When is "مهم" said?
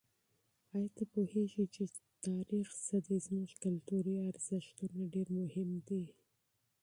5.41-5.69